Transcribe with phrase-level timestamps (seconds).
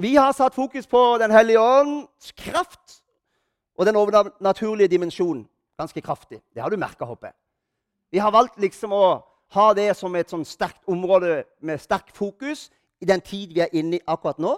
[0.00, 3.02] Vi har satt fokus på Den hellige ånds kraft
[3.76, 5.42] og den overnaturlige dimensjonen
[5.76, 6.38] ganske kraftig.
[6.54, 7.36] Det har du merka, håper jeg.
[8.12, 9.20] Vi har valgt liksom å
[9.52, 13.76] ha det som et sånn sterkt område med sterk fokus i den tid vi er
[13.76, 14.54] inne i akkurat nå.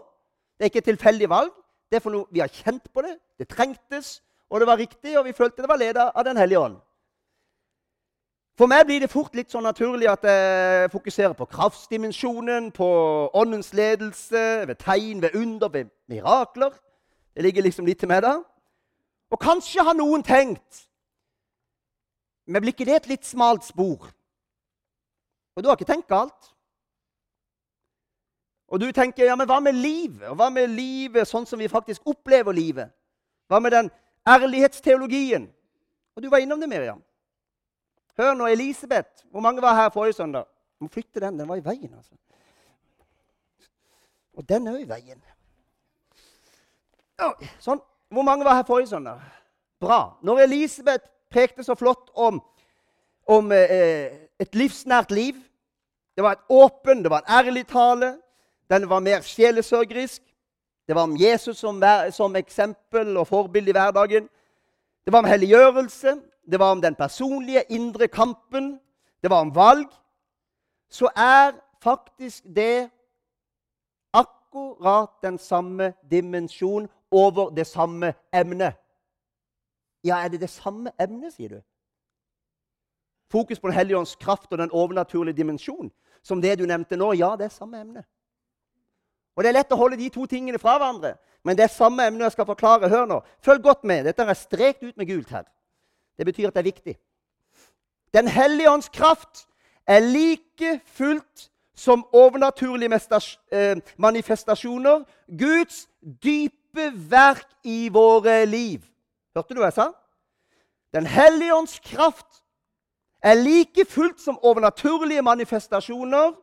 [0.58, 1.50] Det er ikke et tilfeldig valg.
[1.90, 3.16] Det er for noe vi har kjent på det.
[3.38, 6.62] Det trengtes, og det var riktig, og vi følte det var ledet av Den hellige
[6.62, 6.78] ånd.
[8.58, 12.88] For meg blir det fort litt sånn naturlig at jeg fokuserer på kraftsdimensjonen, på
[13.32, 16.74] åndens ledelse, ved tegn, ved under, ved mirakler.
[17.32, 18.34] Det ligger liksom litt til meg da.
[19.32, 20.88] Og kanskje har noen tenkt
[22.44, 24.08] Men blir ikke det et litt smalt spor?
[25.56, 26.48] Og du har ikke tenkt galt.
[28.66, 30.26] Og du tenker ja, men hva med livet?
[30.26, 32.90] Og hva med livet sånn som vi faktisk opplever livet?
[33.46, 33.90] Hva med den
[34.28, 35.46] ærlighetsteologien?
[36.16, 36.98] Og du var innom det, Miriam.
[38.18, 39.08] Hør nå, Elisabeth.
[39.30, 40.44] Hvor mange var her forrige søndag?
[40.80, 41.38] Må flytte den.
[41.38, 41.94] Den var i veien.
[41.96, 42.14] altså.
[44.34, 45.22] Og den er jo i veien.
[47.62, 47.80] Sånn.
[48.12, 49.20] Hvor mange var her forrige søndag?
[49.80, 50.18] Bra.
[50.22, 52.42] Når Elisabeth prekte så flott om,
[53.26, 55.38] om eh, et livsnært liv
[56.12, 58.18] Det var et åpen, det var en ærlig tale.
[58.68, 60.20] Den var mer sjelesørgerisk.
[60.86, 61.80] Det var om Jesus som,
[62.12, 64.28] som eksempel og forbilde i hverdagen.
[65.04, 66.12] Det var om helliggjørelse
[66.50, 68.80] det var om den personlige, indre kampen,
[69.22, 69.88] det var om valg,
[70.90, 72.90] så er faktisk det
[74.12, 78.74] akkurat den samme dimensjon over det samme emnet.
[80.04, 81.60] Ja, er det det samme emnet, sier du?
[83.30, 85.92] Fokus på Den hellige ånds kraft og den overnaturlige dimensjon.
[86.22, 87.12] Som det du nevnte nå.
[87.12, 88.04] Ja, det er samme emne.
[89.36, 92.04] Og Det er lett å holde de to tingene fra hverandre, men det er samme
[92.06, 92.90] emne jeg skal forklare.
[92.92, 93.20] Hør nå.
[93.40, 94.04] Følg godt med.
[94.04, 95.46] Dette er strekt ut med gult her.
[96.22, 96.98] Det betyr at det er viktig.
[98.14, 99.48] Den hellige ånds kraft
[99.86, 103.00] er like fullt som overnaturlige
[103.52, 105.02] eh, manifestasjoner
[105.38, 105.88] Guds
[106.22, 108.84] dype verk i våre liv.
[109.34, 109.88] Hørte du hva jeg sa?
[110.94, 112.44] Den hellige ånds kraft
[113.22, 116.36] er like fullt som overnaturlige manifestasjoner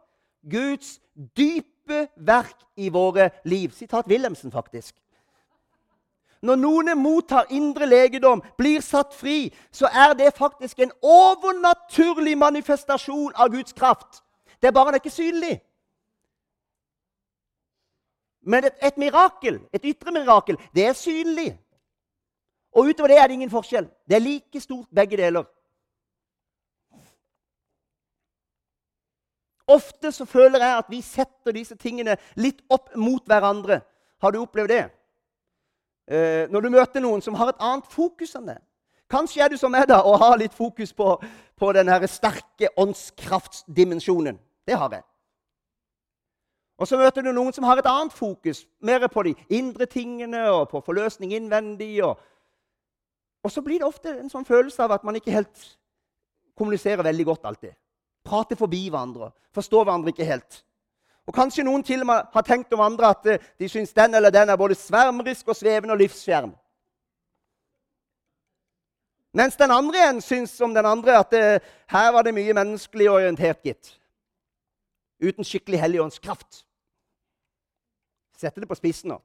[0.52, 1.00] Guds
[1.38, 3.72] dype verk i våre liv.
[3.72, 4.96] Sitat Wilhelmsen, faktisk.
[6.42, 13.34] Når noen mottar indre legedom, blir satt fri, så er det faktisk en overnaturlig manifestasjon
[13.36, 14.22] av Guds kraft.
[14.62, 15.58] Det er bare det ikke synlig.
[18.42, 21.52] Men et, et, mirakel, et ytre mirakel, det er synlig.
[22.72, 23.90] Og utover det er det ingen forskjell.
[24.08, 25.44] Det er like stort begge deler.
[29.70, 33.82] Ofte så føler jeg at vi setter disse tingene litt opp mot hverandre.
[34.22, 34.86] Har du opplevd det?
[36.10, 38.58] Eh, når du møter noen som har et annet fokus enn det.
[39.10, 41.16] Kanskje er du som meg da, og har litt fokus på,
[41.58, 44.38] på den sterke åndskraftsdimensjonen.
[44.68, 45.06] Det har jeg.
[46.80, 50.46] Og så møter du noen som har et annet fokus, mer på de indre tingene
[50.54, 51.98] og på forløsning innvendig.
[52.06, 52.22] Og,
[53.44, 55.66] og så blir det ofte en sånn følelse av at man ikke helt
[56.60, 57.76] kommuniserer veldig godt alltid.
[58.24, 60.62] Prater forbi hverandre, forstår hverandre ikke helt.
[61.30, 64.18] Og Kanskje noen til og med har tenkt om andre at eh, de syns den
[64.18, 66.56] eller den er både svermerisk og svevende og livsfjern.
[69.38, 72.56] Mens den andre igjen syns om den andre at det, eh, her var det mye
[72.58, 73.94] menneskelig orientert, gitt.
[75.22, 76.64] Uten skikkelig helligåndskraft.
[78.34, 79.22] Sette det på spissen nå.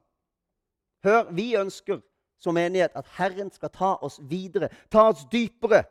[1.03, 2.03] Hør, vi ønsker
[2.37, 5.87] som menighet at Herren skal ta oss videre, ta oss dypere.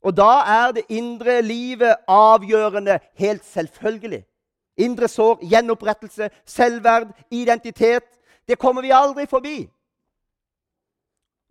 [0.00, 4.24] Og da er det indre livet avgjørende, helt selvfølgelig.
[4.82, 8.08] Indre sår, gjenopprettelse, selvverd, identitet.
[8.48, 9.56] Det kommer vi aldri forbi.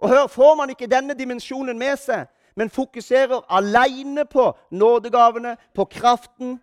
[0.02, 2.26] Og hør, Får man ikke denne dimensjonen med seg,
[2.56, 6.58] men fokuserer alene på nådegavene, på kraften,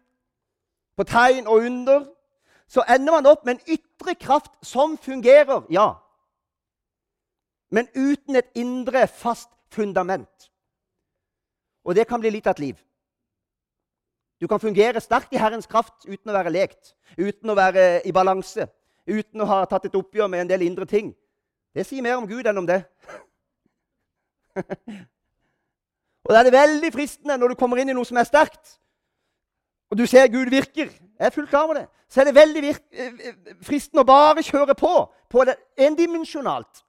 [0.97, 2.05] på tegn og under,
[2.69, 5.93] så ender man opp med en ytre kraft som fungerer, ja.
[7.71, 10.51] Men uten et indre, fast fundament.
[11.85, 12.77] Og det kan bli litt av et liv.
[14.41, 18.13] Du kan fungere sterkt i Herrens kraft uten å være lekt, uten å være i
[18.15, 18.69] balanse,
[19.09, 21.11] uten å ha tatt et oppgjør med en del indre ting.
[21.75, 22.83] Det sier mer om Gud enn om det.
[26.25, 28.79] og da er det veldig fristende når du kommer inn i noe som er sterkt,
[29.91, 30.91] og du ser Gud virker.
[30.93, 31.87] Jeg er fullt klar over det.
[32.09, 33.33] Så er det veldig eh,
[33.65, 34.93] fristende å bare kjøre på
[35.29, 36.85] på det endimensjonalt.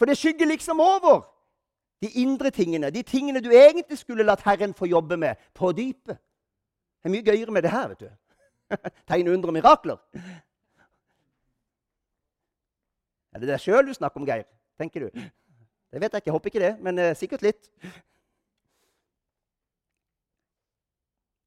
[0.00, 1.22] For det skygger liksom over
[2.02, 6.18] de indre tingene, de tingene du egentlig skulle latt Herren få jobbe med på dypet.
[7.00, 7.88] Det er mye gøyere med det her.
[7.88, 8.10] vet du.
[9.08, 9.96] Tegn og mirakler.
[13.32, 14.44] Er det deg sjøl du snakker om, Geir?
[14.80, 15.20] tenker du?
[15.92, 16.28] Det vet jeg ikke.
[16.28, 17.70] Jeg håper ikke det, men eh, sikkert litt.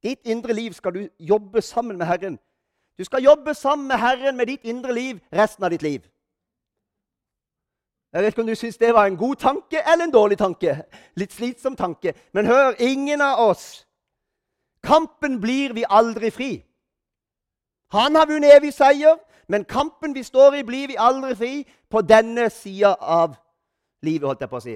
[0.03, 2.39] Ditt indre liv skal du jobbe sammen med Herren.
[2.97, 6.03] Du skal jobbe sammen med Herren med ditt indre liv resten av ditt liv.
[8.13, 10.75] Jeg vet ikke om du syns det var en god tanke eller en dårlig tanke.
[11.17, 12.13] Litt slitsom tanke.
[12.33, 13.87] Men hør, ingen av oss
[14.83, 16.51] Kampen blir vi aldri fri.
[17.93, 21.53] Han har vunnet evig seier, men kampen vi står i, blir vi aldri fri
[21.89, 23.35] på denne sida av
[24.01, 24.75] livet, holdt jeg på å si.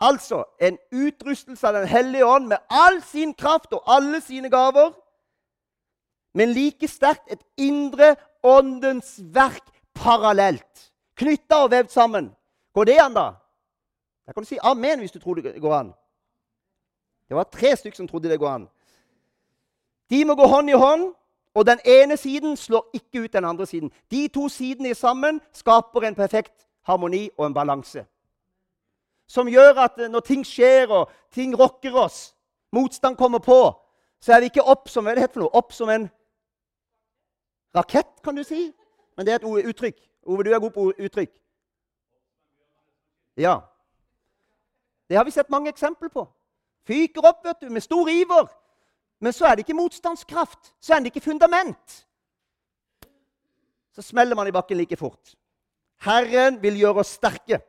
[0.00, 4.94] Altså en utrustelse av Den hellige ånd med all sin kraft og alle sine gaver,
[6.34, 10.90] men like sterkt et indre åndens verk parallelt
[11.20, 12.30] knytta og vevd sammen.
[12.74, 13.28] Går det an, da?
[14.26, 15.92] Da kan du si amen hvis du tror det går an.
[17.30, 18.68] Det var tre stykker som trodde det går an.
[20.10, 21.12] De må gå hånd i hånd,
[21.54, 23.92] og den ene siden slår ikke ut den andre siden.
[24.10, 28.04] De to sidene sammen skaper en perfekt harmoni og en balanse.
[29.26, 32.34] Som gjør at når ting skjer og ting rokker oss,
[32.72, 33.78] motstand kommer på,
[34.20, 35.06] så er vi ikke opp som?
[35.52, 36.10] Opp som en
[37.76, 38.72] rakett, kan du si.
[39.16, 40.02] Men det er et uttrykk.
[40.26, 41.30] Ove, du er god på uttrykk.
[43.36, 43.60] Ja.
[45.08, 46.26] Det har vi sett mange eksempler på.
[46.86, 48.48] Fyker opp vet du, med stor iver.
[49.20, 50.72] Men så er det ikke motstandskraft.
[50.80, 52.06] Så er det ikke fundament.
[53.92, 55.34] Så smeller man i bakken like fort.
[56.00, 57.60] Herren vil gjøre oss sterke.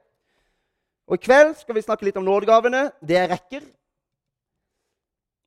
[1.08, 2.92] Og I kveld skal vi snakke litt om nådegavene.
[3.04, 3.66] Det jeg rekker.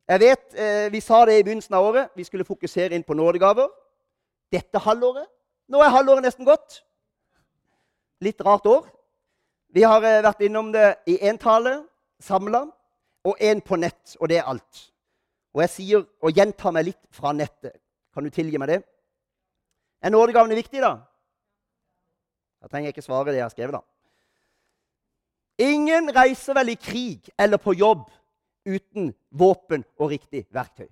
[0.08, 2.10] Jeg vet, eh, Vi sa det i begynnelsen av året.
[2.16, 3.68] Vi skulle fokusere inn på nådegaver.
[4.52, 5.26] Dette halvåret.
[5.68, 6.82] Nå er halvåret nesten gått
[8.20, 8.84] litt rart år.
[9.72, 11.84] Vi har eh, vært innom det i én tale
[12.20, 12.66] samla
[13.24, 14.82] og én på nett, og det er alt.
[15.54, 17.78] Og jeg sier og gjentar meg litt fra nettet.
[18.14, 18.80] Kan du tilgi meg det?
[20.04, 20.98] Er nådegavene viktig, da?
[22.60, 23.82] Da trenger jeg ikke svare det jeg har skrevet, da.
[25.64, 28.08] Ingen reiser vel i krig eller på jobb
[28.66, 30.88] uten våpen og riktig verktøy.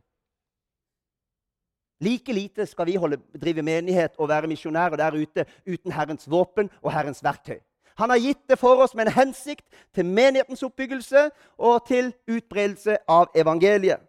[2.02, 6.70] Like lite skal vi holde, drive menighet og være misjonærer der ute uten Herrens våpen
[6.82, 7.60] og Herrens verktøy.
[7.94, 12.96] Han har gitt det for oss med en hensikt til menighetens oppbyggelse og til utbredelse
[13.08, 14.00] av evangeliet.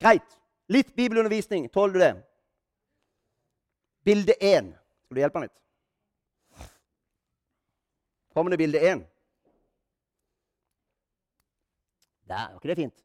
[0.00, 0.38] Greit.
[0.68, 1.68] Litt bibelundervisning.
[1.72, 2.14] Tåler du det?
[4.04, 4.72] Bilde én.
[5.04, 5.60] Skal du hjelpe meg litt?
[8.34, 9.04] Kommer det bilde én.
[12.24, 13.04] Der, var ikke det fint?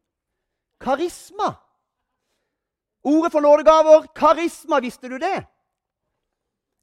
[0.80, 1.54] Karisma.
[3.04, 4.80] Ordet for nådegaver karisma.
[4.80, 5.44] Visste du det?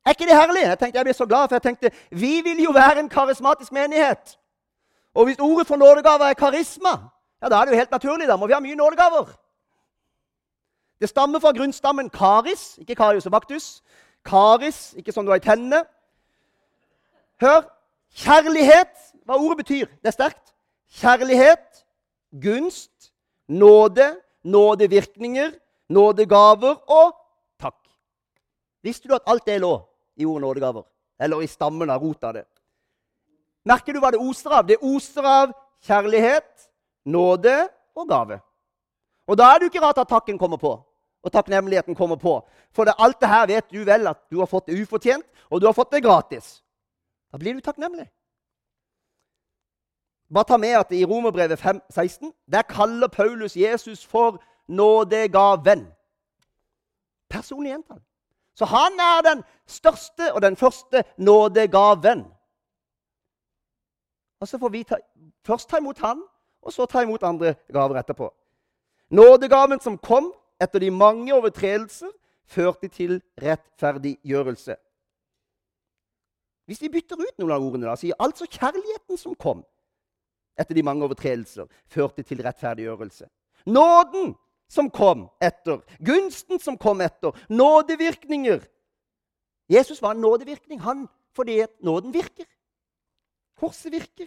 [0.07, 0.63] Er ikke det herlig?
[0.63, 3.73] Jeg tenkte, jeg ble så glad, for jeg tenkte vi vil jo være en karismatisk
[3.73, 4.39] menighet.
[5.15, 6.93] Og hvis ordet for nådegaver er karisma,
[7.43, 8.29] ja, da er det jo helt naturlig.
[8.29, 9.33] Da må vi ha mye nådegaver.
[11.01, 13.83] Det stammer fra grunnstammen karis, ikke karius og baktus.
[14.25, 15.83] Karis, ikke som du har i tennene.
[17.41, 17.67] Hør.
[18.17, 18.95] Kjærlighet,
[19.27, 19.87] hva ordet betyr.
[19.87, 20.55] Det er sterkt.
[21.01, 21.83] Kjærlighet,
[22.43, 23.13] gunst,
[23.49, 25.51] nåde, nådevirkninger,
[25.89, 27.13] nådegaver og
[27.61, 27.77] takk.
[28.83, 29.75] Visste du at alt det lå
[30.17, 30.85] i ordet nådegaver?
[31.19, 32.45] Eller i stammen av rota det?
[33.67, 34.67] Merker du hva det oser av?
[34.67, 35.55] Det oser av
[35.87, 36.69] kjærlighet,
[37.05, 37.55] nåde
[37.97, 38.41] og gave.
[39.27, 40.77] Og da er det jo ikke rart at takken kommer på,
[41.23, 42.39] og takknemligheten kommer på.
[42.71, 45.61] For det, alt det her vet du vel at du har fått det ufortjent, og
[45.61, 46.61] du har fått det gratis.
[47.33, 48.07] Da blir du takknemlig.
[50.31, 55.87] Bare ta med at I Romerbrevet 5, 16 der kaller Paulus Jesus for nådegaven.
[57.31, 58.03] Personlig gjentall.
[58.57, 62.25] Så han er den største og den første nådegaven.
[64.41, 64.97] Og så får vi ta,
[65.45, 66.23] først ta imot han,
[66.63, 68.31] og så ta imot andre gaver etterpå.
[69.11, 72.11] Nådegaven som kom etter de mange overtredelser,
[72.47, 74.77] førte til rettferdiggjørelse.
[76.67, 79.65] Hvis vi bytter ut noen av ordene, da, sier altså kjærligheten som kom
[80.59, 83.27] etter de mange overtredelser, førte til rettferdiggjørelse.
[83.67, 84.35] Nåden
[84.69, 88.65] som kom etter, gunsten som kom etter, nådevirkninger.
[89.69, 92.47] Jesus var en nådevirkning, han, fordi nåden virker.
[93.57, 94.27] Korset virker.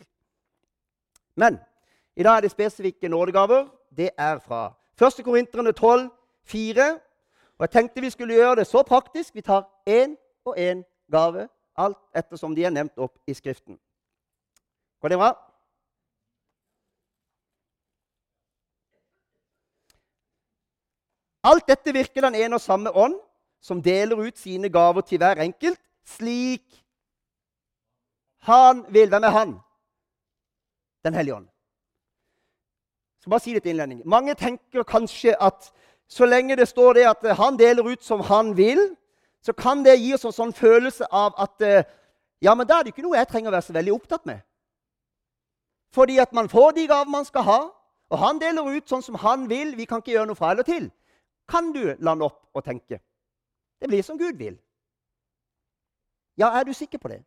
[1.35, 1.59] Men
[2.15, 3.67] i dag er det spesifikke nådegaver.
[3.97, 5.23] Det er fra 1.
[5.25, 6.09] Korinterne 12,
[6.43, 6.99] 4.
[7.57, 9.35] Og jeg tenkte vi skulle gjøre det så praktisk.
[9.35, 10.15] Vi tar én
[10.45, 13.79] og én gave, alt ettersom de er nevnt opp i Skriften.
[15.01, 15.48] Går det bra?
[21.49, 23.15] Alt dette virker den ene og samme ånd,
[23.61, 26.83] som deler ut sine gaver til hver enkelt, slik
[28.45, 29.09] han vil.
[29.09, 29.55] Hvem er han?
[31.03, 31.47] Den hellige ånd.
[33.17, 34.01] Jeg skal bare si det til innledning.
[34.05, 35.71] Mange tenker kanskje at
[36.07, 38.95] så lenge det står det at han deler ut som han vil,
[39.43, 41.83] så kan det gi oss en sånn følelse av at eh,
[42.41, 44.39] ja, men da er det ikke noe jeg trenger å være så veldig opptatt med.
[45.95, 47.59] Fordi at man får de gaver man skal ha,
[48.09, 49.75] og han deler ut sånn som han vil.
[49.77, 50.89] Vi kan ikke gjøre noe fra eller til.
[51.49, 52.99] Kan du lande opp og tenke.
[53.81, 54.57] Det blir som Gud vil.
[56.37, 57.23] Ja, er du sikker på det?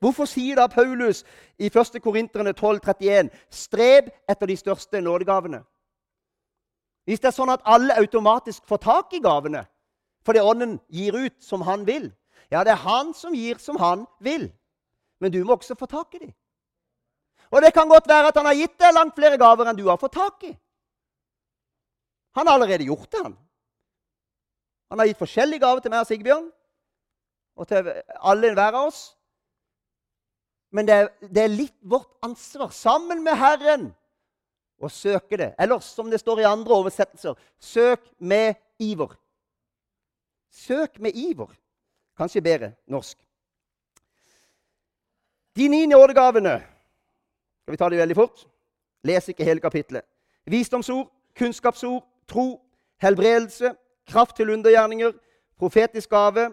[0.00, 1.24] Hvorfor sier da Paulus
[1.58, 2.00] i 1.
[2.02, 5.62] Korinterne 12,31.: Streb etter de største nådegavene.
[7.04, 9.66] Hvis det er sånn at alle automatisk får tak i gavene
[10.24, 12.10] fordi Ånden gir ut som han vil
[12.50, 14.50] Ja, det er han som gir som han vil,
[15.20, 16.32] men du må også få tak i dem.
[17.50, 19.84] Og det kan godt være at han har gitt deg langt flere gaver enn du
[19.86, 20.50] har fått tak i.
[22.36, 23.36] Han har allerede gjort det, han.
[24.90, 26.50] Han har gitt forskjellige gaver til meg og Sigbjørn
[27.60, 29.00] og til alle hver av oss.
[30.70, 33.88] Men det er, det er litt vårt ansvar, sammen med Herren,
[34.80, 35.50] å søke det.
[35.60, 39.12] Eller som det står i andre oversettelser søk med iver.
[40.50, 41.50] Søk med iver.
[42.18, 43.18] Kanskje bedre norsk.
[45.56, 46.60] De ni nådegavene
[47.60, 48.46] Skal vi ta det veldig fort?
[49.04, 50.02] Les ikke hele kapitlet.
[50.48, 52.46] Visdomsord, kunnskapsord, tro,
[53.02, 53.74] helbredelse,
[54.06, 55.12] kraft til undergjerninger,
[55.58, 56.50] profetisk gave,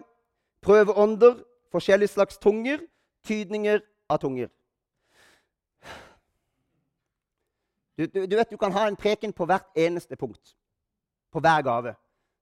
[0.62, 1.38] prøve ånder,
[1.72, 2.82] forskjellige slags tunger,
[3.24, 4.48] tydninger av tunger.
[7.98, 10.54] Du, du, du, vet du kan ha en preken på hvert eneste punkt.
[11.32, 11.94] På hver gave.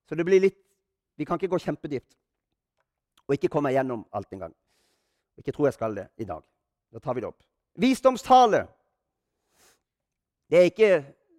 [0.09, 0.63] Så det blir litt
[1.17, 2.13] Vi kan ikke gå kjempedypt
[3.25, 4.53] og ikke komme gjennom alt engang.
[5.41, 6.43] Ikke tror jeg skal det i dag.
[6.93, 7.41] Da tar vi det opp.
[7.81, 8.67] Visdomstale.
[10.53, 10.91] Det er ikke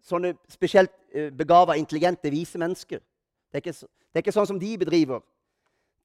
[0.07, 3.01] sånne spesielt eh, begava, intelligente, vise mennesker.
[3.51, 5.23] Det er, ikke, det er ikke sånn som de bedriver.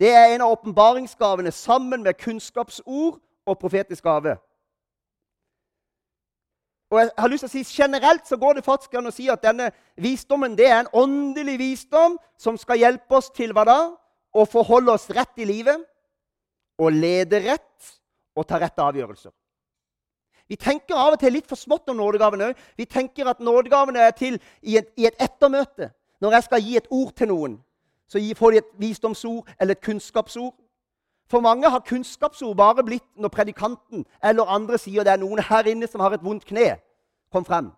[0.00, 4.36] Det er en av åpenbaringsgavene sammen med kunnskapsord og profetisk gave.
[6.92, 9.28] Og jeg har lyst til å si Generelt så går det faktisk an å si
[9.32, 13.78] at denne visdommen det er en åndelig visdom som skal hjelpe oss til hva da?
[14.32, 15.80] Å forholde oss rett i livet,
[16.80, 17.90] og lede rett
[18.36, 19.32] og ta rette avgjørelser.
[20.52, 22.58] Vi tenker av og til litt for smått om nådegavene òg.
[22.76, 25.88] Vi tenker at nådegavene er til i et, i et ettermøte.
[26.20, 27.54] Når jeg skal gi et ord til noen,
[28.04, 30.52] så får de et visdomsord eller et kunnskapsord.
[31.30, 35.72] For mange har kunnskapsord bare blitt når predikanten eller andre sier det er noen her
[35.72, 36.74] inne som har et vondt kne.
[37.32, 37.72] Kom frem.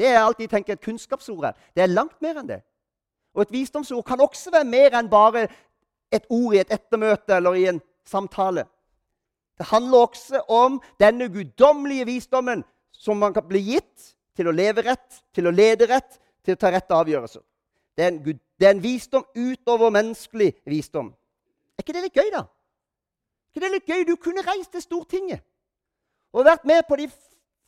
[0.00, 1.58] Det er alt de tenker et kunnskapsord er.
[1.76, 2.62] Det er langt mer enn det.
[3.36, 5.44] Og et visdomsord kan også være mer enn bare
[6.08, 8.64] et ord i et ettermøte eller i en samtale.
[9.58, 14.84] Det handler også om denne guddommelige visdommen som man kan bli gitt til å leve
[14.86, 17.42] rett, til å lede rett, til å ta rette avgjørelser.
[17.96, 21.12] Det er, en, det er en visdom utover menneskelig visdom.
[21.76, 22.46] Er ikke det litt gøy, da?
[22.46, 24.04] Er ikke det litt gøy?
[24.08, 25.44] Du kunne reist til Stortinget
[26.32, 27.10] og vært med på de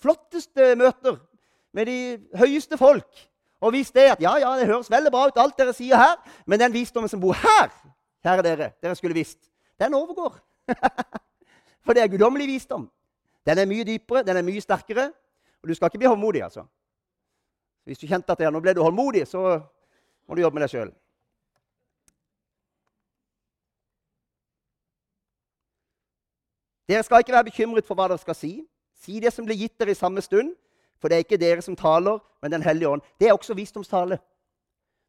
[0.00, 1.18] flotteste møter
[1.76, 1.98] med de
[2.40, 3.26] høyeste folk.
[3.60, 6.16] Og visst det at ja, ja, det høres veldig bra ut, alt dere sier her,
[6.46, 7.70] men den visdommen som bor her,
[8.24, 9.38] kjære dere, dere skulle visst,
[9.80, 10.36] den overgår.
[11.84, 12.90] For det er guddommelig visdom.
[13.46, 15.10] Den er mye dypere, den er mye sterkere.
[15.62, 16.64] Og du skal ikke bli håndmodig, altså.
[17.84, 19.60] Hvis du kjente at ja, nå ble du håndmodig, så
[20.28, 20.92] må du jobbe med deg sjøl.
[26.88, 28.52] Dere skal ikke være bekymret for hva dere skal si.
[29.00, 30.52] Si det som blir gitt dere i samme stund,
[31.00, 33.02] for det er ikke dere som taler, men Den hellige ånd.
[33.20, 34.18] Det er også visdomstale.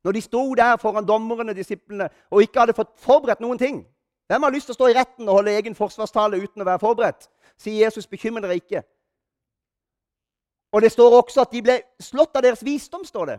[0.04, 3.86] Når de sto der foran dommerne og disiplene og ikke hadde fått forberedt noen ting
[4.28, 6.82] Hvem har lyst til å stå i retten og holde egen forsvarstale uten å være
[6.82, 7.28] forberedt?
[7.58, 8.82] Sier Jesus, bekymre dere ikke.
[10.74, 13.38] Og det står også at de ble slått av deres visdom, står det.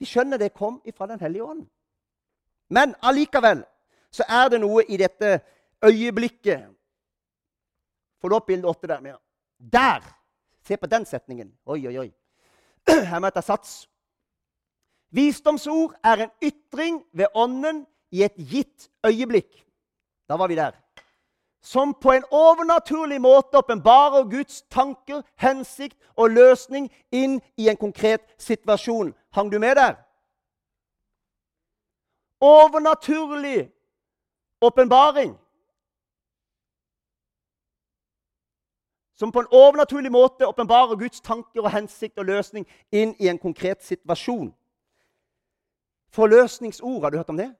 [0.00, 1.66] De skjønner det kom ifra Den hellige ånd.
[2.70, 3.62] Men allikevel
[4.10, 5.40] så er det noe i dette
[5.84, 6.68] øyeblikket
[8.20, 9.06] Få opp bilde åtte der?
[9.06, 9.16] Ja.
[9.72, 10.02] Der!
[10.60, 11.54] Se på den setningen.
[11.64, 12.10] Oi, oi, oi.
[13.10, 13.88] Her må jeg ta sats.
[15.10, 19.66] Visdomsord er en ytring ved Ånden i et gitt øyeblikk.
[20.28, 20.72] Da var vi der.
[21.62, 28.20] Som på en overnaturlig måte åpenbarer Guds tanker, hensikt og løsning inn i en konkret
[28.38, 29.14] situasjon.
[29.30, 29.94] Hang du med der?
[32.40, 33.70] Overnaturlig
[34.60, 35.38] åpenbaring.
[39.20, 43.38] som på en overnaturlig måte åpenbarer Guds tanker og hensikt og løsning inn i en
[43.38, 44.54] konkret situasjon.
[46.08, 47.50] Forløsningsord, har du hørt om det?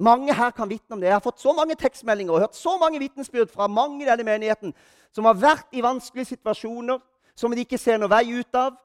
[0.00, 1.10] Mange her kan vitne om det.
[1.10, 4.24] Jeg har fått så mange tekstmeldinger og hørt så mange vitnesbyrd fra mange i denne
[4.24, 4.72] menigheten
[5.12, 7.00] som har vært i vanskelige situasjoner
[7.36, 8.78] som de ikke ser noen vei ut av.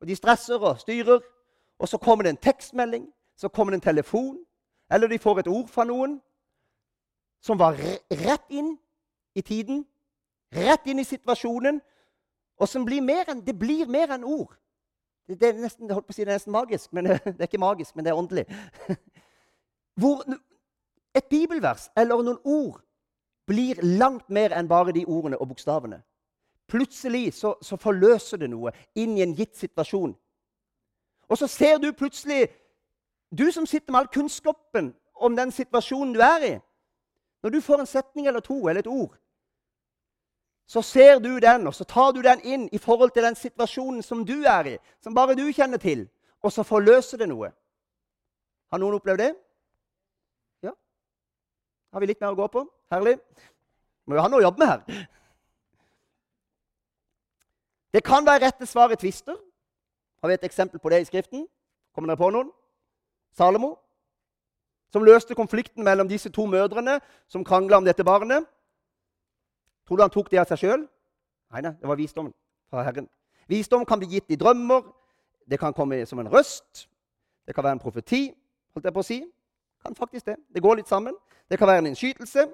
[0.00, 1.20] Og De stresser og styrer.
[1.78, 4.38] Og så kommer det en tekstmelding, så kommer det en telefon,
[4.90, 6.16] eller de får et ord fra noen
[7.42, 7.76] som var
[8.10, 8.72] rett inn
[9.38, 9.84] i tiden,
[10.50, 11.78] rett inn i situasjonen,
[12.58, 14.56] og som blir mer enn, det blir mer enn ord.
[15.28, 17.62] Det, er nesten, holdt på å si, det er nesten magisk, men det er ikke
[17.62, 18.46] magisk, men det er åndelig.
[19.98, 20.22] Hvor
[21.14, 22.80] et bibelvers eller noen ord
[23.48, 26.02] blir langt mer enn bare de ordene og bokstavene.
[26.68, 30.12] Plutselig så, så forløser det noe inn i en gitt situasjon.
[31.28, 32.48] Og så ser du plutselig
[33.30, 36.52] Du som sitter med all kunnskapen om den situasjonen du er i
[37.42, 39.18] Når du får en setning eller to eller et ord,
[40.66, 44.02] så ser du den, og så tar du den inn i forhold til den situasjonen
[44.02, 46.08] som du er i, som bare du kjenner til,
[46.42, 47.52] og så forløser det noe.
[48.72, 49.30] Har noen opplevd det?
[51.92, 52.64] Har vi litt mer å gå på?
[52.92, 53.16] Herlig.
[54.08, 55.06] Må jo ha noe å jobbe med her.
[57.92, 59.36] Det kan være rette svar i tvister.
[60.22, 61.46] Har vi et eksempel på det i Skriften?
[61.94, 62.50] Kommer dere på noen?
[63.36, 63.76] Salomo,
[64.92, 68.46] som løste konflikten mellom disse to mødrene som krangla om dette barnet.
[69.86, 70.86] Tror du han tok det av seg sjøl?
[71.52, 72.34] Nei, nei, det var visdommen
[72.68, 73.08] fra Herren.
[73.48, 74.82] Visdom kan bli gitt i drømmer,
[75.48, 76.88] det kan komme som en røst,
[77.46, 78.34] det kan være en profeti.
[78.74, 79.20] holdt jeg på å si.
[79.86, 81.14] Kan faktisk Det Det går litt sammen.
[81.50, 82.52] Det kan være en innskytelse.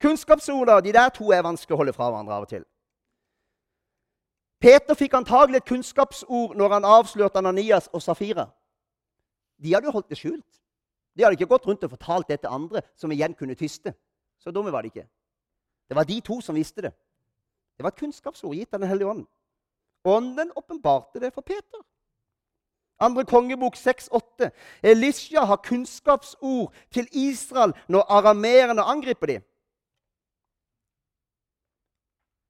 [0.00, 2.64] Kunnskapsorda, de der to er vanskelig å holde fra hverandre av og til.
[4.60, 8.46] Peter fikk antagelig et kunnskapsord når han avslørte Ananias og Safira.
[9.62, 10.60] De hadde jo holdt det skjult.
[11.16, 13.94] De hadde ikke gått rundt og fortalt det til andre, som igjen kunne tyste.
[14.38, 15.06] Så dumme var de ikke.
[15.88, 16.92] Det var de to som visste det.
[17.76, 19.26] Det var et kunnskapsord gitt av Den hellige ånd.
[20.04, 21.80] Ånden åpenbarte det for Peter.
[23.00, 24.50] Andre kongebok 6,8.
[24.82, 29.42] Elisha har kunnskapsord til Israel når arameerne angriper dem.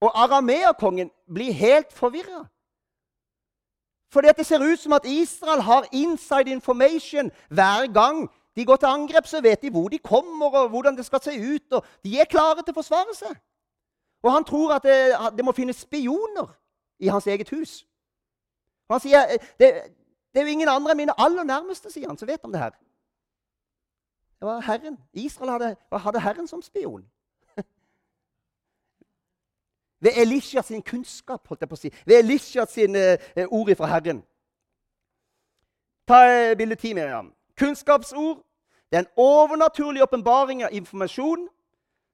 [0.00, 2.46] Og arameerkongen blir helt forvirra.
[4.12, 8.86] Fordi det ser ut som at Israel har inside information hver gang de går til
[8.86, 9.26] angrep.
[9.26, 11.72] Så vet de hvor de kommer, og hvordan det skal se ut.
[11.72, 13.34] og De er klare til å forsvare seg.
[14.22, 16.54] Og han tror at det, det må finnes spioner
[16.98, 17.84] i hans eget hus.
[18.90, 19.70] Han sier det,
[20.36, 22.60] det er jo ingen andre enn mine aller nærmeste, sier han, som vet om det
[22.60, 22.74] her.
[24.36, 24.98] Det var Herren.
[25.16, 27.06] Israel hadde, hadde Herren som spion.
[30.04, 31.92] Ved Elisha sin kunnskap, holdt jeg på å si.
[32.04, 34.20] Ved Elisha sine eh, ord fra Herren.
[36.04, 37.32] Ta eh, bilde ti, Miriam.
[37.56, 38.44] Kunnskapsord
[38.92, 41.48] det er en overnaturlig åpenbaring av informasjon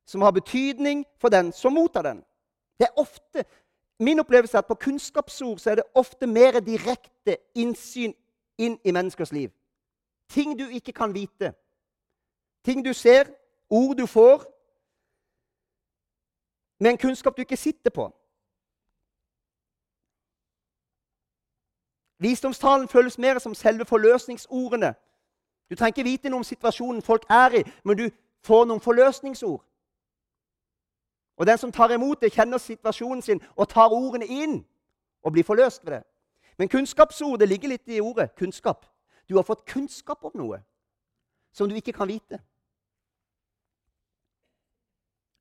[0.07, 2.23] som har betydning for den som mottar den.
[2.79, 3.45] Det er ofte,
[4.03, 8.15] Min opplevelse er at på kunnskapsord så er det ofte mer direkte innsyn
[8.59, 9.51] inn i menneskers liv.
[10.29, 11.53] Ting du ikke kan vite.
[12.65, 13.25] Ting du ser,
[13.71, 14.45] ord du får,
[16.81, 18.11] med en kunnskap du ikke sitter på.
[22.19, 24.95] Visdomstalen føles mer som selve forløsningsordene.
[25.71, 28.11] Du trenger ikke vite noe om situasjonen folk er i, men du
[28.43, 29.62] får noen forløsningsord.
[31.37, 34.64] Og Den som tar imot det, kjenner situasjonen sin og tar ordene inn
[35.23, 36.03] og blir forløst ved det.
[36.59, 38.87] Men kunnskapsordet ligger litt i ordet kunnskap.
[39.29, 40.62] Du har fått kunnskap om noe
[41.53, 42.38] som du ikke kan vite.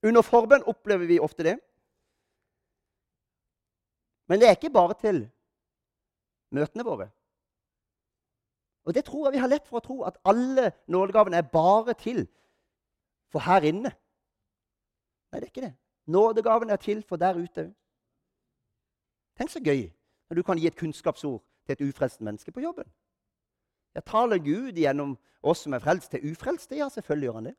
[0.03, 1.57] Under forbønn opplever vi ofte det.
[4.27, 5.25] Men det er ikke bare til
[6.51, 7.09] møtene våre.
[8.85, 11.93] Og det tror jeg vi har lett for å tro, at alle nådegavene er bare
[11.93, 12.25] til
[13.29, 13.91] for her inne.
[15.31, 15.73] Nei, det er ikke det.
[16.07, 17.73] Nådegaven er til for der ute òg.
[19.37, 19.87] Tenk så gøy
[20.29, 22.87] når du kan gi et kunnskapsord til et ufrelst menneske på jobben.
[23.95, 26.75] Jeg taler Gud gjennom oss som er frelst, til ufrelste?
[26.75, 27.55] Ja, selvfølgelig gjør han det.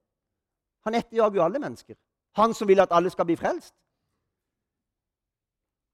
[0.84, 1.94] Han etterjager jo alle mennesker.
[2.36, 3.74] Han som vil at alle skal bli frelst.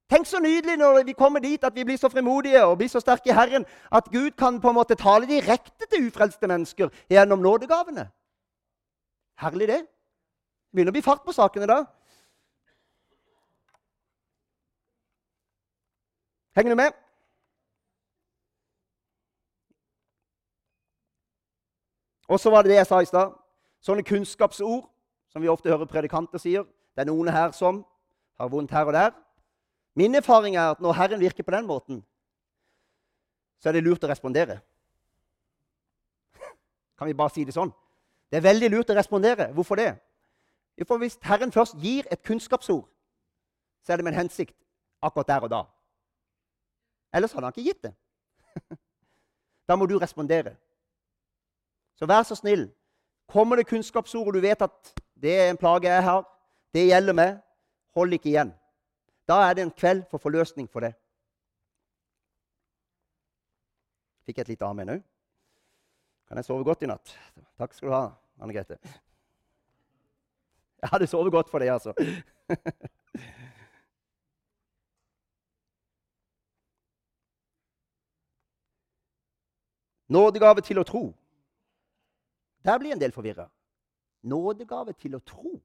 [0.09, 3.01] Tenk så nydelig når vi kommer dit at vi blir så frimodige og blir så
[3.01, 7.43] sterke i Herren at Gud kan på en måte tale direkte til ufrelste mennesker gjennom
[7.45, 8.09] nådegavene.
[9.39, 9.83] Herlig, det.
[10.79, 11.81] Begynner å bli fart på sakene da.
[16.55, 16.95] Henger du med?
[22.31, 23.35] Og så var det det jeg sa i stad.
[23.83, 24.87] Sånne kunnskapsord
[25.35, 26.63] som vi ofte hører predikanter sier.
[26.95, 27.83] Det er noen her som
[28.39, 29.13] har vondt her og der.
[29.99, 32.05] Min erfaring er at når Herren virker på den måten,
[33.59, 34.61] så er det lurt å respondere.
[36.99, 37.75] Kan vi bare si det sånn?
[38.31, 39.51] Det er veldig lurt å respondere.
[39.59, 39.97] Hvorfor det?
[40.87, 42.89] For Hvis Herren først gir et kunnskapsord,
[43.83, 44.57] så er det med en hensikt
[45.03, 45.63] akkurat der og da.
[47.15, 47.95] Ellers hadde han ikke gitt det.
[49.69, 50.55] Da må du respondere.
[51.95, 52.71] Så vær så snill.
[53.29, 56.23] Kommer det kunnskapsord, og du vet at det er en plage jeg har.
[56.73, 57.35] Det gjelder meg.
[57.95, 58.55] Hold ikke igjen.
[59.29, 60.95] Da er det en kveld for forløsning for det.
[64.25, 65.05] Fikk jeg et lite amen òg?
[66.29, 67.13] Kan jeg sove godt i natt?
[67.61, 68.03] Takk skal du ha,
[68.41, 68.81] Anne Grete.
[70.83, 71.93] Jeg hadde sovet godt for det, altså.
[80.09, 81.15] Nådegave til å tro.
[82.65, 83.49] Der blir en del forvirra
[84.23, 85.59] nådegave til å tro.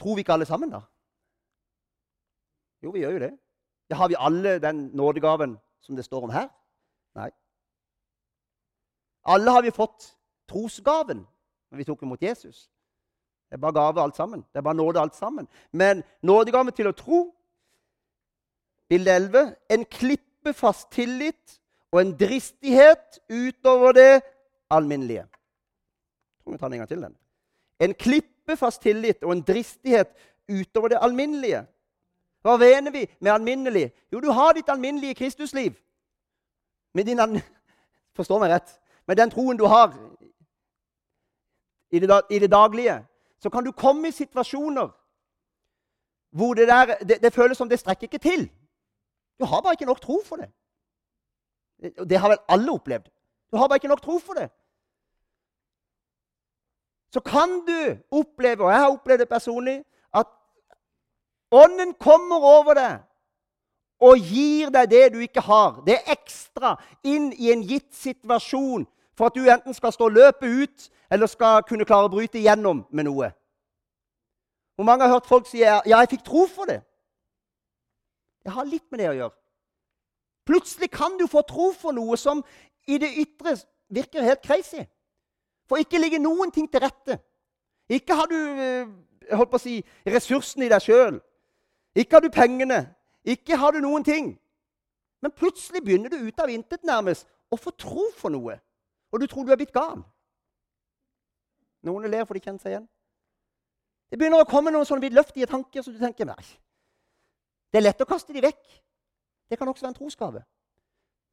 [0.00, 0.82] Tror vi ikke alle sammen, da?
[2.84, 3.32] Jo, vi gjør jo det.
[3.90, 6.48] Ja, har vi alle den nådegaven som det står om her?
[7.16, 7.30] Nei.
[9.24, 10.12] Alle har vi fått
[10.50, 11.24] trosgaven
[11.70, 12.66] når vi tok imot Jesus.
[13.56, 14.40] Det er bare gave alt sammen.
[14.52, 15.48] Det er bare nåde alt sammen.
[15.72, 17.20] Men nådegave til å tro
[18.88, 19.54] Bilde 11.
[19.70, 21.54] En klippefast tillit
[21.92, 24.20] og en dristighet utover det
[24.70, 25.24] alminnelige.
[26.44, 27.02] Jeg vi tar den en gang til.
[27.02, 27.16] den.
[27.80, 30.12] En klippefast tillit og en dristighet
[30.48, 31.64] utover det alminnelige.
[32.44, 33.92] Hva mener vi med alminnelig?
[34.12, 35.74] Jo, du har ditt alminnelige Kristusliv.
[36.94, 37.40] Med din an...
[38.14, 38.80] Forstår meg rett.
[39.06, 39.96] Med den troen du har
[41.90, 43.04] i det, i det daglige,
[43.38, 44.88] så kan du komme i situasjoner
[46.36, 48.50] hvor det, der, det, det føles som det strekker ikke til.
[49.40, 50.50] Du har bare ikke nok tro for det.
[52.08, 53.08] Det har vel alle opplevd.
[53.50, 54.50] Du har bare ikke nok tro for det.
[57.12, 60.26] Så kan du oppleve, og jeg har opplevd det personlig, at
[61.50, 62.98] Ånden kommer over deg
[64.00, 65.80] og gir deg det du ikke har.
[65.86, 68.84] Det er ekstra inn i en gitt situasjon
[69.16, 72.84] for at du enten skal stå løpet ut eller skal kunne klare å bryte igjennom
[72.90, 73.30] med noe.
[74.76, 76.82] Hvor mange har hørt folk si ja, jeg fikk tro for det?
[78.44, 79.36] Det har litt med det å gjøre.
[80.46, 82.44] Plutselig kan du få tro for noe som
[82.86, 83.56] i det ytre
[83.90, 84.84] virker helt crazy.
[85.66, 87.18] For ikke ligger noen ting til rette.
[87.90, 88.92] Ikke har du eh,
[89.32, 91.18] holdt på å si, ressursene i deg sjøl.
[91.98, 92.84] Ikke har du pengene.
[93.26, 94.34] Ikke har du noen ting.
[95.22, 98.60] Men plutselig begynner du ut av intet nærmest å få tro for noe.
[99.16, 100.02] Og du tror du er blitt gal.
[101.88, 102.88] Noen ler for de kjenner seg igjen.
[104.12, 106.42] Det begynner å komme noen sånne vidløftige tanker som du tenker nei,
[107.72, 108.60] det er lett å kaste de vekk.
[109.50, 110.42] Det kan også være en trosgave.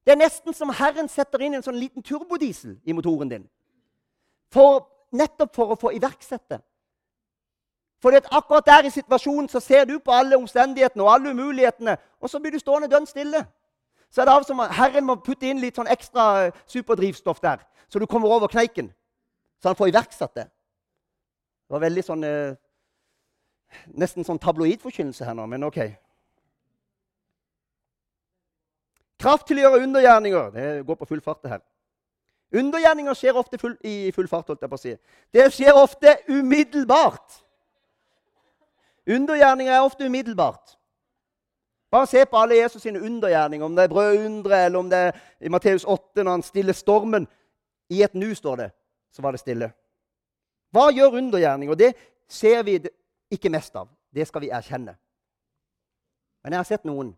[0.04, 3.46] Det er nesten som Herren setter inn en sånn liten turbodiesel i motoren din.
[4.52, 4.84] For,
[5.16, 6.60] nettopp for å få iverksette.
[8.04, 12.30] For akkurat der i situasjonen så ser du på alle omstendighetene og alle umulighetene, og
[12.30, 13.46] så blir du stående dønn stille.
[14.14, 17.64] Så er det av som Herren må putte inn litt sånn ekstra eh, superdrivstoff der,
[17.90, 18.92] så du kommer over kneiken.
[19.58, 20.46] Så han får iverksatt det.
[21.66, 22.60] Det var veldig sånn eh,
[23.98, 25.80] Nesten sånn tabloidforkynnelse her nå, men OK.
[29.24, 30.52] Kraft til å gjøre undergjerninger.
[30.54, 31.64] Det går på full fart, det her.
[32.54, 34.52] Undergjerninger skjer ofte full, i full fart.
[34.52, 34.94] holdt jeg på å si.
[35.34, 37.40] Det skjer ofte umiddelbart.
[39.10, 40.78] Undergjerninger er ofte umiddelbart.
[41.94, 45.12] Bare se på alle Jesus sine undergjerninger, om det er brødundre, eller om det er
[45.42, 47.28] i Matteus 8, når han stiller stormen.
[47.90, 48.72] I et nu, står det,
[49.12, 49.72] så var det stille.
[50.74, 51.76] Hva gjør undergjerninger?
[51.76, 51.94] Det
[52.30, 52.80] ser vi
[53.32, 53.92] ikke mest av.
[54.16, 54.96] Det skal vi erkjenne.
[56.44, 57.14] Men jeg har sett noen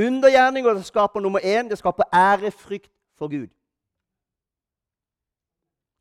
[0.00, 3.48] Undergjerninger det skaper nummer én det skaper ærefrykt for Gud.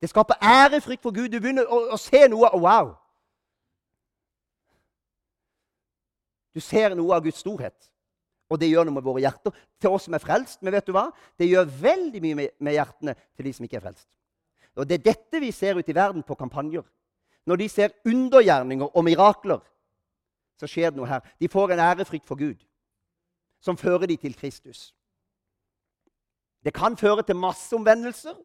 [0.01, 1.27] Det skaper ærefrykt for Gud.
[1.29, 2.95] Du begynner å, å se noe wow.
[6.53, 7.91] Du ser noe av Guds storhet,
[8.51, 9.55] og det gjør noe med våre hjerter.
[9.79, 10.59] Til oss som er frelst.
[10.61, 11.07] Men vet du hva?
[11.39, 14.09] det gjør veldig mye med, hjertene til de som ikke er frelst.
[14.75, 16.83] Og Det er dette vi ser ute i verden på kampanjer.
[17.47, 19.61] Når de ser undergjerninger og mirakler,
[20.59, 21.23] så skjer det noe her.
[21.39, 22.59] De får en ærefrykt for Gud
[23.61, 24.91] som fører de til Kristus.
[26.63, 28.35] Det kan føre til masseomvendelser.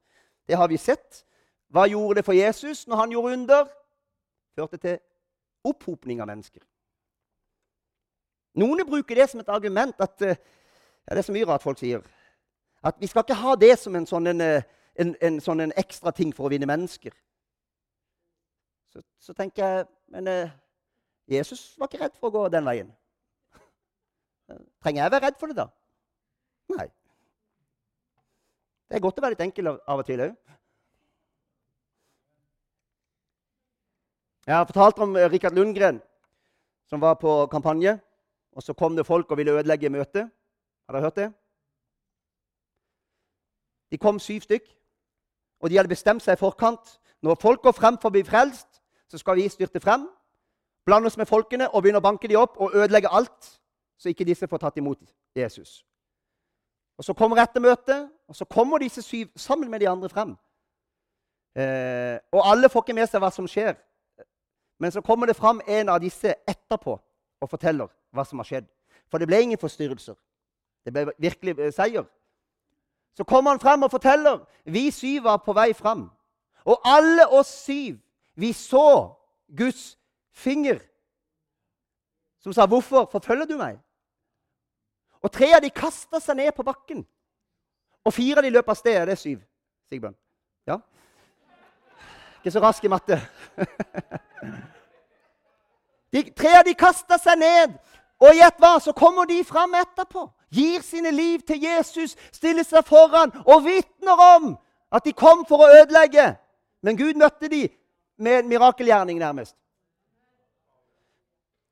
[0.49, 1.25] Det har vi sett.
[1.69, 3.69] Hva gjorde det for Jesus når han gjorde under?
[4.57, 4.99] Førte til
[5.65, 6.63] opphopning av mennesker.
[8.57, 10.37] Noen bruker det som et argument at eh,
[11.07, 12.03] ja, Det er så mye rart folk sier.
[12.83, 14.63] At vi skal ikke ha det som en sånn, en, eh,
[14.99, 17.15] en, en sånn en ekstra ting for å vinne mennesker.
[18.93, 20.55] Så, så tenker jeg Men eh,
[21.29, 22.93] Jesus var ikke redd for å gå den veien.
[24.83, 25.67] Trenger jeg være redd for det, da?
[26.77, 26.87] Nei.
[28.87, 30.35] Det er godt å være litt enkel av og til òg.
[34.47, 35.99] Jeg har fortalt om Rikard Lundgren,
[36.87, 37.97] som var på kampanje.
[38.57, 40.31] Og så kom det folk og ville ødelegge møtet.
[40.87, 41.29] Har dere hørt det?
[43.91, 44.65] De kom syv stykk,
[45.61, 46.97] og de hadde bestemt seg i forkant.
[47.23, 50.09] Når folk går frem for å bli frelst, så skal vi styrte frem,
[50.87, 53.53] blande oss med folkene og begynne å banke dem opp og ødelegge alt
[53.99, 54.99] så ikke disse får tatt imot
[55.37, 55.85] Jesus.
[56.99, 60.37] Og Så kommer ettermøtet, og så kommer disse syv sammen med de andre frem.
[61.57, 63.77] Eh, og alle får ikke med seg hva som skjer.
[64.81, 66.99] Men så kommer det fram en av disse etterpå
[67.41, 68.67] og forteller hva som har skjedd.
[69.11, 70.17] For det ble ingen forstyrrelser.
[70.85, 72.07] Det ble virkelig eh, seier.
[73.17, 74.43] Så kommer han frem og forteller.
[74.65, 76.09] Vi syv var på vei fram.
[76.67, 77.97] Og alle oss syv,
[78.35, 79.15] vi så
[79.57, 79.95] Guds
[80.35, 80.83] finger
[82.47, 83.81] som sa, 'Hvorfor forfølger du meg?'
[85.23, 87.07] Og tre av de kasta seg ned på bakken.
[88.05, 89.07] Og fire av de løp av sted.
[89.07, 89.41] Det syv.
[89.89, 90.15] Sigbjørn.
[90.67, 90.77] Ja?
[92.39, 93.21] Ikke så rask i matte.
[96.13, 97.73] De, tre av de kasta seg ned,
[98.21, 98.77] og gjett hva?
[98.81, 100.29] Så kommer de fram etterpå.
[100.51, 104.55] Gir sine liv til Jesus, stiller seg foran og vitner om
[104.95, 106.31] at de kom for å ødelegge.
[106.83, 107.67] Men Gud møtte de
[108.17, 109.57] med en mirakelgjerning, nærmest.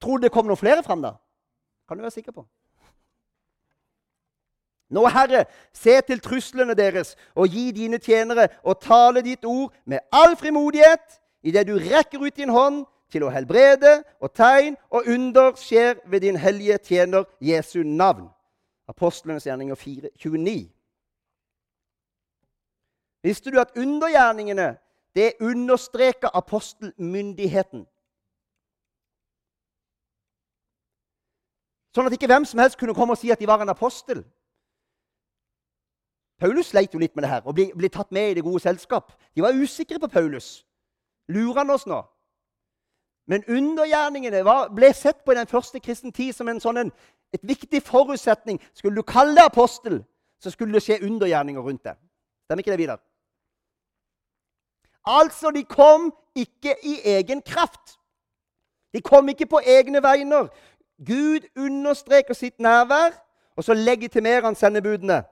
[0.02, 1.14] Tror du det kom noen flere fram da?
[1.88, 2.44] Kan du være sikker på.
[4.94, 10.04] Nå, Herre, se til truslene deres og gi dine tjenere og tale ditt ord med
[10.12, 15.54] all frimodighet idet du rekker ut din hånd til å helbrede, og tegn og under
[15.58, 18.28] skjer ved din hellige tjener Jesu navn.
[18.90, 20.74] Apostlenes gjerninger 4, 29.
[23.24, 24.74] Visste du at undergjerningene
[25.16, 27.86] det understreker apostelmyndigheten?
[31.94, 34.24] Sånn at ikke hvem som helst kunne komme og si at de var en apostel.
[36.42, 38.60] Paulus sleit jo litt med det her og ble, ble, tatt med i det gode
[38.60, 39.14] selskap.
[39.32, 40.66] De var usikre på Paulus.
[41.30, 42.02] Lurer han oss nå?
[43.26, 46.92] Men undergjerningene var, ble sett på i den første kristen tid som en sånn en,
[47.32, 48.60] et viktig forutsetning.
[48.74, 50.02] Skulle du kalle deg apostel,
[50.40, 51.96] så skulle det skje undergjerninger rundt deg.
[52.44, 53.00] Stemmer ikke det, Vidar?
[55.04, 57.96] Altså, de kom ikke i egen kraft.
[58.94, 60.48] De kom ikke på egne vegner.
[61.06, 63.16] Gud understreker sitt nærvær,
[63.56, 65.22] og så legitimerer han sendebudene.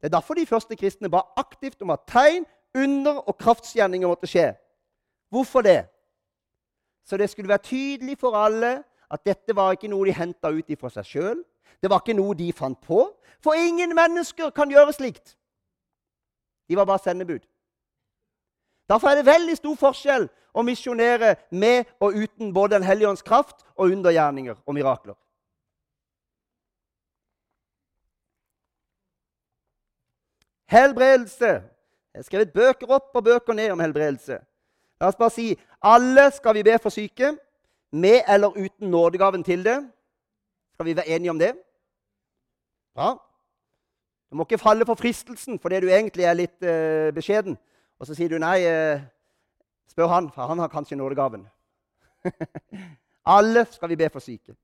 [0.00, 4.28] Det er derfor de første kristne ba aktivt om at tegn, under og kraftsgjerninger måtte
[4.30, 4.52] skje.
[5.30, 5.88] Hvorfor det?
[7.10, 10.68] Så det skulle være tydelig for alle at dette var ikke noe de henta ut
[10.78, 11.38] fra seg sjøl.
[11.82, 13.02] Det var ikke noe de fant på.
[13.42, 15.32] For ingen mennesker kan gjøre slikt.
[16.70, 17.40] De var bare sendebud.
[18.86, 23.26] Derfor er det veldig stor forskjell å misjonere med og uten både Den hellige ånds
[23.26, 25.16] kraft og undergjerninger og mirakler.
[30.70, 31.50] Helbredelse.
[32.14, 34.38] Jeg har skrevet bøker opp og bøker ned om helbredelse.
[35.00, 37.32] La oss bare si alle skal vi be for syke,
[37.92, 39.78] med eller uten nådegaven til det.
[40.74, 41.54] Skal vi være enige om det?
[42.94, 43.16] Bra.
[44.30, 47.56] Du må ikke falle for fristelsen fordi du egentlig er litt uh, beskjeden.
[47.98, 49.00] Og så sier du nei, uh,
[49.90, 51.46] spør han, for han har kanskje nådegaven.
[53.36, 54.54] alle skal vi be for syke.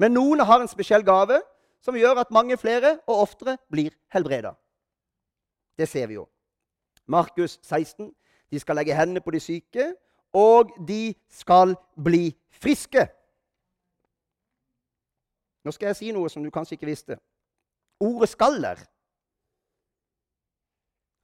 [0.00, 1.38] Men noen har en spesiell gave
[1.84, 4.54] som gjør at mange flere og oftere blir helbreda.
[5.78, 6.26] Det ser vi jo.
[7.06, 8.10] Markus 16.
[8.50, 9.94] De skal legge hendene på de syke,
[10.32, 13.08] og de skal bli friske.
[15.64, 17.18] Nå skal jeg si noe som du kanskje ikke visste.
[18.00, 18.86] Ordet 'skaller'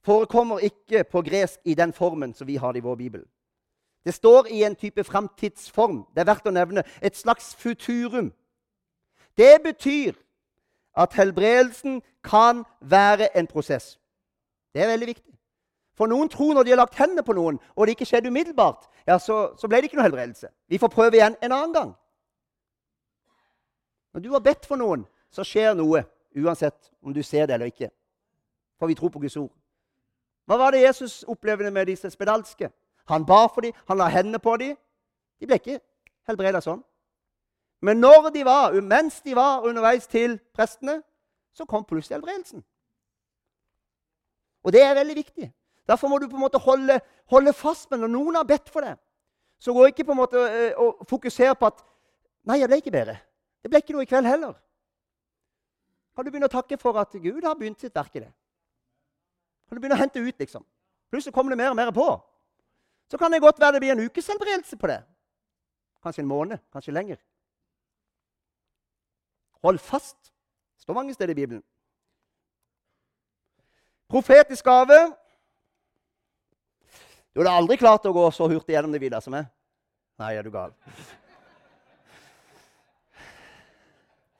[0.07, 3.23] forekommer ikke på gresk i den formen som vi har det i vår bibel.
[4.05, 6.05] Det står i en type framtidsform.
[6.15, 6.83] Det er verdt å nevne.
[7.01, 8.33] Et slags futurum.
[9.37, 10.13] Det betyr
[10.97, 13.99] at helbredelsen kan være en prosess.
[14.73, 15.36] Det er veldig viktig.
[15.97, 18.85] For noen tror når de har lagt hendene på noen, og det ikke skjedde umiddelbart,
[19.07, 20.49] ja, så, så ble det ikke noe helbredelse.
[20.69, 21.93] Vi får prøve igjen en annen gang.
[24.13, 26.03] Når du har bedt for noen, så skjer noe,
[26.37, 27.89] uansett om du ser det eller ikke.
[28.77, 29.53] For vi tror på Guds ord.
[30.45, 32.69] Hva var det Jesus opplevde med disse spedalske?
[33.09, 34.77] Han ba for dem, han la hendene på dem.
[35.39, 35.79] De ble ikke
[36.29, 36.83] helbreda sånn.
[37.81, 41.01] Men når de var, mens de var underveis til prestene,
[41.53, 42.63] så kom plutselig helbredelsen.
[44.63, 45.53] Og det er veldig viktig.
[45.87, 46.99] Derfor må du på en måte holde,
[47.31, 48.97] holde fast med når noen har bedt for deg.
[49.59, 51.83] Så gå ikke på en måte å og fokusere på at
[52.47, 53.17] 'Nei, jeg ble ikke bedre.
[53.63, 54.55] Det ble ikke noe i kveld heller.'
[56.15, 58.31] Kan du begynne å takke for at Gud har begynt sitt verk i det?
[59.67, 60.65] Kan du begynne å hente ut, liksom?
[61.11, 62.07] Plutselig kommer det mer og mer på.
[63.11, 65.03] Så kan det godt være det blir en ukes helbredelse på det.
[66.03, 67.17] Kanskje en måned, kanskje lenger.
[69.61, 70.17] Hold fast.
[70.75, 71.63] Det står mange steder i Bibelen.
[74.09, 75.15] Profetisk gave
[77.37, 79.45] Du hadde aldri klart å gå så hurtig gjennom det videre som meg.
[80.17, 80.71] Nei, er du gal?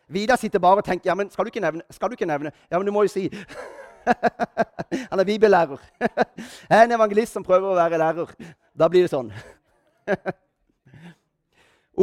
[0.10, 1.86] Vidar sitter bare og tenker ja, men skal du ikke nevne?
[1.94, 2.50] Skal du ikke nevne?
[2.72, 3.28] Ja, men du må jo si
[5.12, 5.84] Han er bibellærer.
[6.02, 8.34] Er en evangelist som prøver å være lærer.
[8.74, 9.30] Da blir det sånn.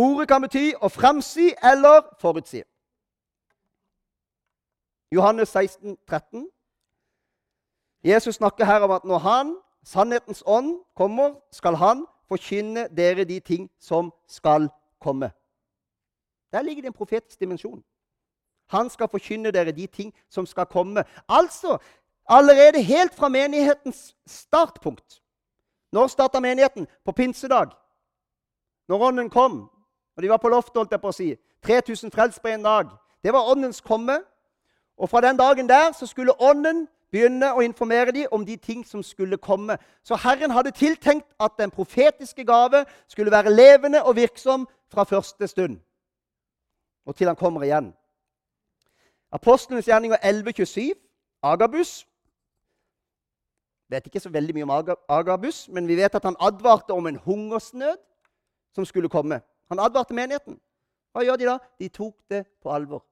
[0.07, 2.63] Ordet kan bety å fremsi eller forutsi.
[5.11, 6.47] Johannes 16, 13.
[8.07, 13.41] Jesus snakker her om at når Han, sannhetens ånd, kommer, skal Han forkynne dere de
[13.41, 14.69] ting som skal
[15.01, 15.31] komme.
[16.53, 17.85] Der ligger det en profetisk dimensjon.
[18.67, 21.05] Han skal forkynne dere de ting som skal komme.
[21.29, 21.79] Altså
[22.29, 25.23] allerede helt fra menighetens startpunkt.
[25.93, 26.87] Når starta menigheten?
[27.05, 27.71] På pinsedag.
[28.89, 29.71] Når Ånden kom.
[30.17, 31.35] Og de var på loftet, holdt jeg på å si.
[31.63, 32.89] 3000 frelst på en dag.
[33.25, 34.21] Det var Åndens komme.
[34.97, 38.83] Og fra den dagen der så skulle Ånden begynne å informere dem om de ting
[38.87, 39.79] som skulle komme.
[40.03, 45.47] Så Herren hadde tiltenkt at den profetiske gave skulle være levende og virksom fra første
[45.47, 45.79] stund
[47.07, 47.93] og til han kommer igjen.
[49.33, 50.93] Apostlenes gjerninger 11.27,
[51.43, 52.07] Agabus.
[53.89, 57.17] Vet ikke så veldig mye om Agabus, men vi vet at han advarte om en
[57.17, 57.97] hungersnød
[58.75, 59.41] som skulle komme.
[59.69, 60.61] Han advarte menigheten.
[61.13, 61.59] Hva gjør de da?
[61.79, 63.05] De tok det på alvor.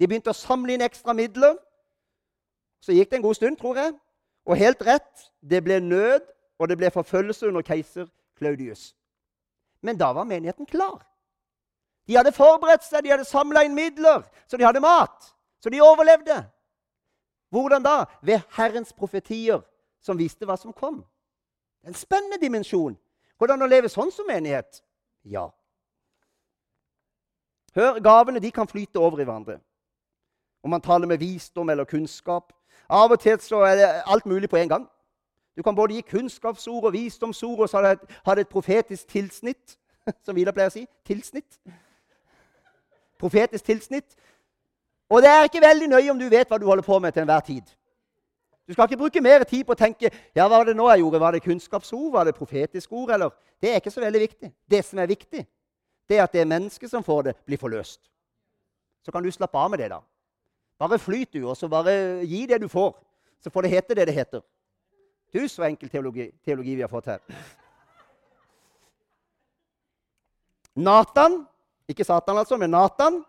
[0.00, 1.58] De begynte å samle inn ekstra midler.
[2.80, 3.94] Så gikk det en god stund, tror jeg.
[4.46, 6.24] Og helt rett, det ble nød,
[6.58, 8.06] og det ble forfølgelse under keiser
[8.38, 8.94] Claudius.
[9.82, 11.02] Men da var menigheten klar.
[12.08, 15.34] De hadde forberedt seg, de hadde samla inn midler, så de hadde mat.
[15.60, 16.38] Så de overlevde.
[17.52, 18.04] Hvordan da?
[18.22, 19.60] Ved Herrens profetier,
[20.00, 21.02] som visste hva som kom.
[21.84, 22.96] En spennende dimensjon.
[23.38, 24.82] Hvordan å leve sånn som menighet?
[25.22, 25.48] Ja.
[27.76, 29.58] Hør, gavene de kan flyte over i hverandre.
[30.64, 32.52] Om man taler med visdom eller kunnskap.
[32.88, 34.86] Av og til så er det alt mulig på en gang.
[35.56, 37.82] Du kan både gi kunnskapsord og visdomsord, og så
[38.24, 39.78] har det et profetisk tilsnitt.
[40.24, 40.86] Som Vidar pleier å si.
[41.06, 41.58] Tilsnitt.
[43.18, 44.14] Profetisk tilsnitt.
[45.10, 47.24] Og det er ikke veldig nøye om du vet hva du holder på med til
[47.24, 47.74] enhver tid.
[48.68, 51.00] Du skal ikke bruke mer tid på å tenke ja, hva var det nå jeg
[51.00, 51.20] gjorde.
[51.20, 52.12] Var det kunnskapsord?
[52.12, 53.10] Var det profetiske ord?
[53.16, 53.32] Eller?
[53.60, 54.52] Det er ikke så veldig viktig.
[54.70, 55.44] Det som er viktig,
[56.08, 58.00] det er at det er mennesket som får det, blir forløst.
[59.04, 60.02] Så kan du slappe av med det, da.
[60.78, 62.92] Bare flyt, du, og så bare gi det du får.
[63.42, 64.42] Så får det hete det det heter.
[65.32, 67.18] Du, så enkel teologi, teologi vi har fått her.
[70.78, 71.46] Nathan
[71.88, 73.24] Ikke Satan, altså, men Nathan.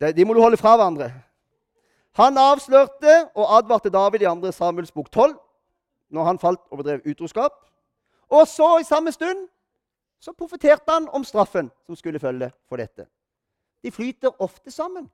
[0.00, 1.12] De må du holde fra hverandre.
[2.18, 4.52] Han avslørte og advarte David i 2.
[4.52, 5.36] Samuels bok 12
[6.10, 7.52] når han falt og bedrev utroskap.
[8.28, 9.48] Og så, i samme stund,
[10.20, 13.06] så profeterte han om straffen som skulle følge for dette.
[13.82, 15.10] De flyter ofte sammen.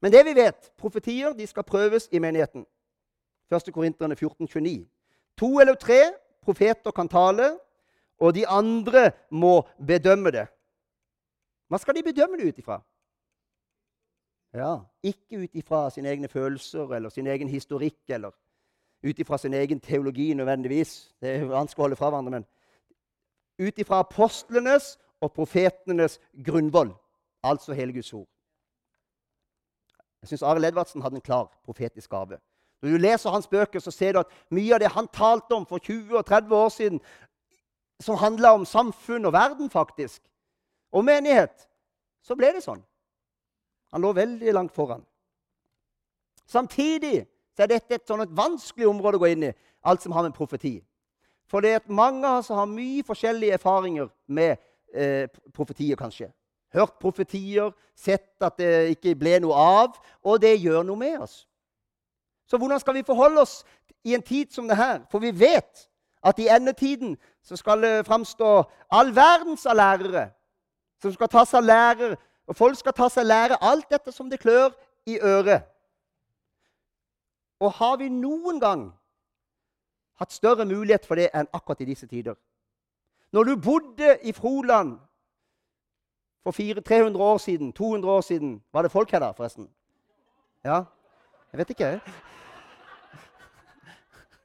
[0.00, 2.66] Men det vi vet, profetier de skal prøves i menigheten.
[3.52, 3.72] 1.
[3.74, 4.86] Korinterne 14, 29.
[5.36, 6.00] To eller tre
[6.42, 7.58] profeter kan tale,
[8.20, 10.46] og de andre må bedømme det.
[11.68, 12.80] Hva skal de bedømme det ut ifra?
[14.54, 18.30] Ja, Ikke ut ifra sine egne følelser eller sin egen historikk eller
[19.02, 21.14] ut ifra sin egen teologi nødvendigvis.
[21.20, 26.92] Det er vanskelig å holde fra hverandre, men ut ifra apostlenes og profetenes grunnvoll,
[27.42, 28.28] altså hele Guds ord.
[30.22, 32.38] Jeg syns Arild Edvardsen hadde en klar profetisk gave.
[32.82, 35.66] Når du leser hans bøker, så ser du at mye av det han talte om
[35.68, 37.00] for 20 og 30 år siden,
[38.00, 40.22] som handla om samfunn og verden, faktisk,
[40.92, 41.68] og menighet,
[42.24, 42.80] så ble det sånn.
[43.92, 45.04] Han lå veldig langt foran.
[46.48, 49.52] Samtidig så er dette et sånn et vanskelig område å gå inn i,
[49.84, 50.78] alt som har med profeti.
[51.50, 54.56] For det er mange av oss har mye forskjellige erfaringer med
[54.94, 56.30] eh, profetier, kanskje.
[56.72, 61.46] Hørt profetier, sett at det ikke ble noe av, og det gjør noe med oss.
[62.46, 63.64] Så hvordan skal vi forholde oss
[64.04, 65.00] i en tid som det her?
[65.10, 65.88] For vi vet
[66.22, 70.30] at i endetiden så skal det framstå all verdens av lærere
[71.00, 74.40] som skal ta seg lærer, og folk skal ta seg lære alt dette som det
[74.42, 74.74] klør
[75.08, 75.62] i øret.
[77.60, 78.86] Og har vi noen gang
[80.20, 82.36] hatt større mulighet for det enn akkurat i disse tider?
[83.32, 84.98] Når du bodde i Froland
[86.42, 89.70] for 300 år siden, 200 år siden Var det folk her da, forresten?
[90.64, 90.82] Ja?
[91.52, 92.00] Jeg vet ikke.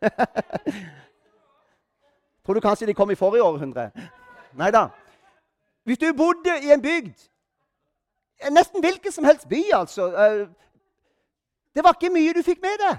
[2.45, 3.91] Tror du kanskje de kom i forrige århundre?
[4.53, 4.87] Nei da.
[5.83, 7.29] Hvis du bodde i en bygd
[8.51, 10.07] Nesten hvilken som helst by, altså.
[10.11, 10.47] Eh,
[11.75, 12.97] det var ikke mye du fikk med deg.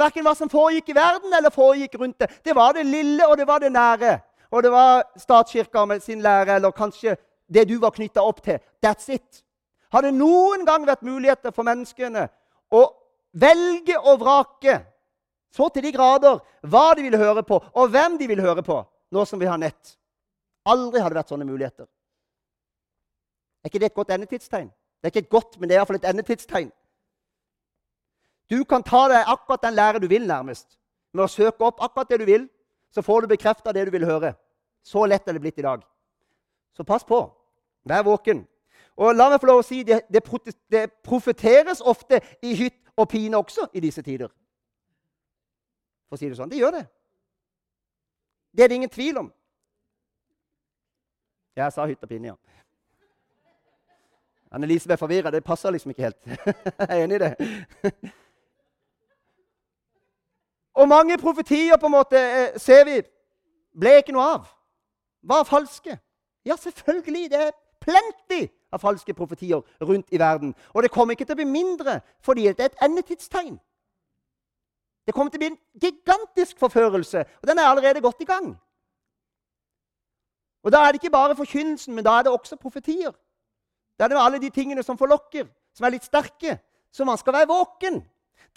[0.00, 2.30] Verken hva som foregikk i verden eller foregikk rundt det.
[2.44, 4.18] Det var det lille, og det var det nære.
[4.52, 7.16] Og det var statskirka med sin lære, eller kanskje
[7.48, 8.58] det du var knytta opp til.
[8.84, 9.44] That's it.
[9.92, 12.26] Har det noen gang vært muligheter for menneskene
[12.72, 12.82] å
[13.32, 14.78] velge og vrake
[15.52, 18.78] så til de grader hva de vil høre på, og hvem de vil høre på,
[19.12, 19.96] nå som vi har nett?
[20.64, 21.88] Aldri har det vært sånne muligheter.
[23.62, 24.70] Er ikke det et godt endetidstegn?
[24.70, 26.70] Det er ikke et godt, men det er iallfall et endetidstegn.
[28.50, 30.78] Du kan ta deg akkurat den lære du vil, nærmest.
[31.12, 32.48] Med å søke opp akkurat det du vil,
[32.92, 34.34] så får du bekrefta det du vil høre.
[34.82, 35.82] Så lett er det blitt i dag.
[36.72, 37.24] Så pass på.
[37.84, 38.46] Vær våken.
[38.96, 40.22] Og la meg få lov å si, det, det,
[40.70, 44.28] det profeteres ofte i hytt og pine også i disse tider.
[46.08, 46.50] For å si det sånn.
[46.52, 46.86] Det gjør det.
[48.52, 49.30] Det er det ingen tvil om.
[51.56, 52.36] Jeg sa hytt og pine, ja.
[54.52, 55.32] Annelise ble forvirra.
[55.32, 56.18] Det passer liksom ikke helt.
[56.78, 58.02] Jeg er enig i det.
[60.76, 62.98] Og mange profetier på en måte eh, ser vi
[63.72, 64.50] ble ikke noe av.
[65.22, 65.98] Var falske.
[66.44, 67.30] Ja, selvfølgelig.
[67.30, 67.50] Det er
[67.80, 70.54] plenty av falske profetier rundt i verden.
[70.74, 73.58] Og det kommer ikke til å bli mindre fordi det er et endetidstegn.
[75.06, 78.52] Det kommer til å bli en gigantisk forførelse, og den er allerede godt i gang.
[80.62, 83.10] Og Da er det ikke bare forkynnelsen, men da er det også profetier.
[83.98, 86.58] Da er det alle de tingene som forlokker, som er litt sterke.
[86.92, 88.02] Så man skal være våken.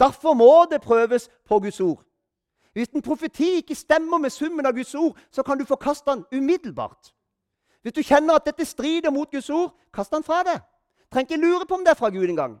[0.00, 2.04] Derfor må det prøves på Guds ord.
[2.76, 6.24] Hvis en profeti ikke stemmer med summen av Guds ord, så kan du forkaste den
[6.32, 7.14] umiddelbart.
[7.82, 10.58] Hvis du kjenner at dette strider mot Guds ord, kast den fra deg.
[11.12, 12.58] Trenger ikke lure på om det er fra Gud engang.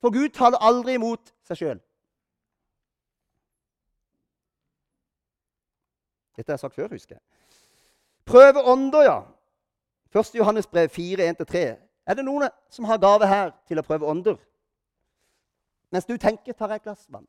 [0.00, 1.82] For Gud taler aldri imot seg sjøl.
[6.36, 7.22] Dette har jeg sagt før, husker jeg.
[8.24, 9.18] Prøve ånder, ja.
[10.16, 10.32] 1.
[10.40, 11.66] Johannes brev 4, 1-3.
[12.06, 14.40] Er det noen som har gave her til å prøve ånder?
[15.92, 17.28] Mens du tenker, tar jeg et glass vann.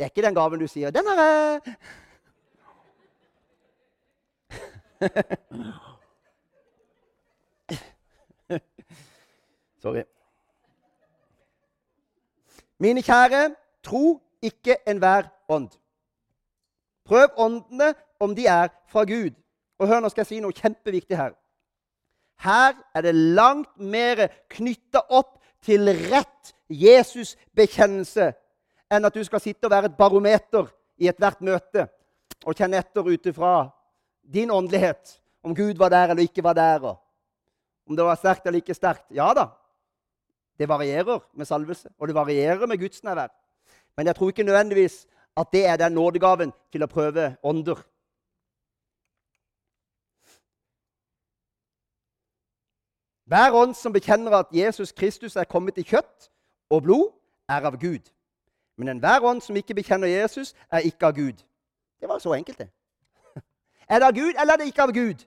[0.00, 1.74] Det er ikke den gaven du sier 'Den har jeg'.
[9.82, 10.02] Sorry.
[12.78, 15.68] Mine kjære, tro ikke enhver ånd.
[17.04, 19.30] Prøv åndene om de er fra Gud.
[19.78, 21.30] Og hør, nå skal jeg si noe kjempeviktig her.
[22.40, 28.32] Her er det langt mer knytta opp til rett Jesus-bekjennelse
[28.90, 30.68] enn at du skal sitte og være et barometer
[31.00, 31.86] i ethvert møte
[32.44, 33.54] og kjenne etter ut ifra
[34.22, 36.96] din åndelighet om Gud var der eller ikke var der, og
[37.88, 39.06] om det var sterkt eller ikke sterkt.
[39.10, 39.46] Ja da,
[40.58, 43.30] det varierer med salvelse, og det varierer med Guds nærvær.
[43.96, 47.80] Men jeg tror ikke nødvendigvis at det er den nådegaven til å prøve ånder.
[53.30, 56.30] Hver ånd som bekjenner at Jesus Kristus er kommet i kjøtt
[56.70, 57.12] og blod,
[57.48, 58.02] er av Gud.
[58.80, 61.42] Men enhver ånd som ikke bekjenner Jesus, er ikke av Gud.
[62.00, 62.70] Det var så enkelt, det.
[63.92, 65.26] Er det av Gud, eller er det ikke av Gud?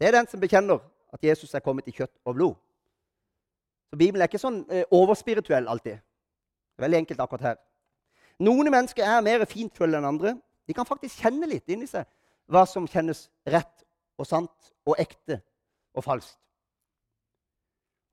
[0.00, 0.78] Det er den som bekjenner
[1.12, 2.54] at Jesus er kommet i kjøtt og blod.
[3.90, 5.98] Så Bibelen er ikke sånn eh, overspirituell alltid.
[5.98, 7.60] Det er veldig enkelt akkurat her.
[8.40, 10.34] Noen mennesker er mer fintfølende enn andre.
[10.68, 12.08] De kan faktisk kjenne litt inni seg
[12.48, 13.84] hva som kjennes rett
[14.16, 15.42] og sant og ekte
[15.92, 16.38] og falskt.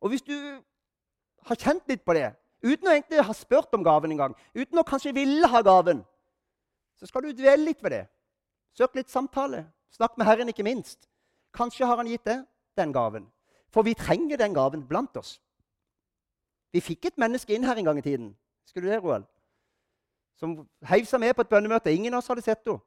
[0.04, 0.36] Og hvis du
[1.48, 2.34] har kjent litt på det,
[2.66, 6.02] uten å egentlig ha spurt om gaven engang, uten å kanskje ville ha gaven,
[7.00, 8.04] så skal du dvele litt ved det.
[8.76, 9.66] Søk litt samtale.
[9.94, 11.08] Snakk med Herren, ikke minst.
[11.56, 12.44] Kanskje har han gitt deg
[12.76, 13.28] den gaven.
[13.72, 15.38] For vi trenger den gaven blant oss.
[16.76, 18.34] Vi fikk et menneske inn her en gang i tiden.
[18.66, 19.28] Husker du det, Roald?
[20.36, 21.94] Som heiv seg med på et bønnemøte.
[21.96, 22.82] Ingen av oss hadde sett henne.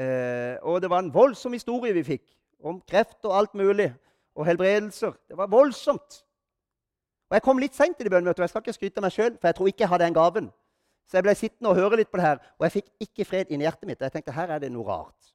[0.00, 2.24] Eh, og det var en voldsom historie vi fikk
[2.62, 3.90] om kreft og alt mulig.
[4.38, 5.16] Og helbredelser.
[5.28, 6.20] Det var voldsomt.
[7.30, 9.14] Og Jeg kom litt seint til det bønnemøtet, og jeg skal ikke skryte av meg
[9.14, 10.48] sjøl, for jeg tror ikke jeg hadde den gaven.
[11.06, 13.52] Så jeg ble sittende og høre litt på det her, og jeg fikk ikke fred
[13.54, 14.00] inni hjertet mitt.
[14.00, 15.30] Og jeg tenkte her er det noe rart.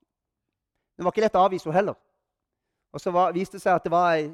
[0.95, 1.97] Det var ikke lett å avvise henne heller.
[2.95, 4.27] Og så var, viste det seg at det var ei,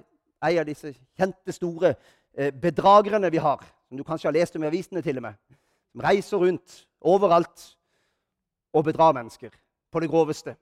[0.46, 4.66] ei av disse kjente, store eh, bedragerne vi har, som du kanskje har lest om
[4.66, 5.38] i avisene til og med,
[5.94, 7.66] som reiser rundt overalt
[8.74, 9.54] og bedrar mennesker
[9.92, 10.56] på det groveste.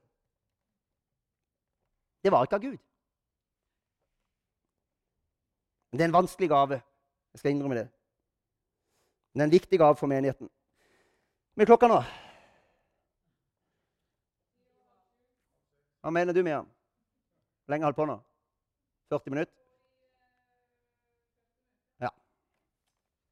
[2.23, 2.79] Det var ikke av Gud.
[5.91, 6.79] Men det er en vanskelig gave.
[7.39, 7.85] Jeg skal innrømme det.
[9.31, 10.49] Men det er en viktig gave for menigheten.
[11.53, 11.99] Hvor er klokka nå?
[16.03, 16.67] Hva mener du, Miriam?
[17.63, 18.17] Hvor lenge holdt på nå?
[19.15, 19.55] 40 minutter?
[22.03, 22.11] Ja.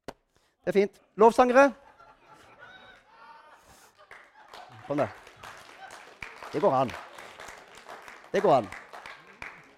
[0.08, 1.00] Det er fint.
[1.20, 1.68] Lovsangere?
[4.86, 5.10] Kom da.
[6.56, 6.96] Det går an.
[8.32, 8.74] Det går an.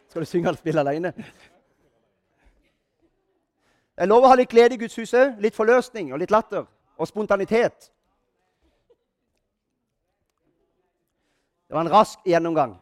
[0.06, 0.86] Skal du synge eller spille
[3.96, 4.00] alene?
[4.00, 5.14] Jeg lover å ha litt glede i Guds hus.
[5.38, 6.66] Litt forløsning og litt latter
[6.96, 7.90] og spontanitet.
[11.68, 12.80] Det var en rask gjennomgang.